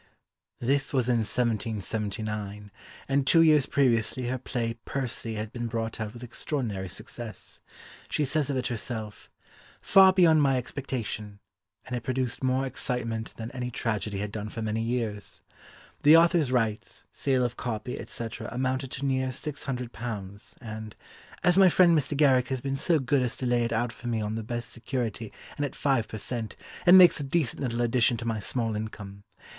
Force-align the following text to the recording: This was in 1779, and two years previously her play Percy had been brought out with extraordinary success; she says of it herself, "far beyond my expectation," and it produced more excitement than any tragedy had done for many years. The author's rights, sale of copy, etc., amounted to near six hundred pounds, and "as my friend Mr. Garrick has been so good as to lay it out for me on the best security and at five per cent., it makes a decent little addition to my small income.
This 0.59 0.95
was 0.95 1.07
in 1.07 1.17
1779, 1.17 2.71
and 3.07 3.27
two 3.27 3.43
years 3.43 3.67
previously 3.67 4.29
her 4.29 4.39
play 4.39 4.73
Percy 4.83 5.35
had 5.35 5.51
been 5.51 5.67
brought 5.67 6.01
out 6.01 6.13
with 6.15 6.23
extraordinary 6.23 6.89
success; 6.89 7.59
she 8.09 8.25
says 8.25 8.49
of 8.49 8.57
it 8.57 8.65
herself, 8.65 9.29
"far 9.79 10.11
beyond 10.11 10.41
my 10.41 10.57
expectation," 10.57 11.37
and 11.85 11.95
it 11.95 12.01
produced 12.01 12.43
more 12.43 12.65
excitement 12.65 13.35
than 13.37 13.51
any 13.51 13.69
tragedy 13.69 14.17
had 14.17 14.31
done 14.31 14.49
for 14.49 14.63
many 14.63 14.81
years. 14.81 15.43
The 16.01 16.17
author's 16.17 16.51
rights, 16.51 17.05
sale 17.11 17.45
of 17.45 17.55
copy, 17.55 17.99
etc., 17.99 18.49
amounted 18.51 18.89
to 18.93 19.05
near 19.05 19.31
six 19.31 19.65
hundred 19.65 19.93
pounds, 19.93 20.55
and 20.59 20.95
"as 21.43 21.59
my 21.59 21.69
friend 21.69 21.95
Mr. 21.95 22.17
Garrick 22.17 22.47
has 22.47 22.61
been 22.61 22.75
so 22.75 22.97
good 22.97 23.21
as 23.21 23.35
to 23.35 23.45
lay 23.45 23.63
it 23.65 23.71
out 23.71 23.91
for 23.93 24.07
me 24.07 24.19
on 24.19 24.33
the 24.33 24.41
best 24.41 24.71
security 24.71 25.31
and 25.57 25.63
at 25.63 25.75
five 25.75 26.07
per 26.07 26.17
cent., 26.17 26.55
it 26.87 26.93
makes 26.93 27.19
a 27.19 27.23
decent 27.23 27.61
little 27.61 27.81
addition 27.81 28.17
to 28.17 28.25
my 28.25 28.39
small 28.39 28.75
income. 28.75 29.23